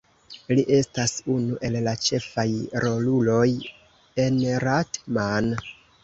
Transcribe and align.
Li 0.59 0.61
estas 0.75 1.11
unu 1.33 1.57
el 1.67 1.75
la 1.87 1.91
ĉefaj 2.05 2.45
roluloj 2.85 3.43
en 4.23 4.39
Rat-Man. 4.65 5.51